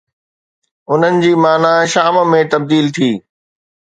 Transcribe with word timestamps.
انهن 0.91 1.15
جي 1.23 1.33
معني 1.43 1.73
شام 1.93 2.15
۾ 2.31 2.41
تبديل 2.53 2.87
ٿي. 2.95 3.11